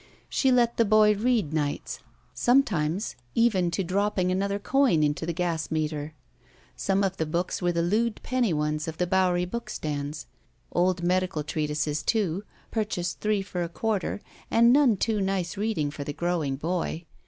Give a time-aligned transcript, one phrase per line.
[0.29, 1.99] She let the boy read nights,
[2.35, 6.15] scwnetimes even to 18 2^7 ROULETTE dropping another coin into the gas meter.
[6.75, 10.25] Some of the books were the lewd penny ones of the Bowery bookstands,
[10.71, 16.03] old medical treatises, too, purchased three for a quarter and none too nice reading for
[16.03, 17.05] the growing boy.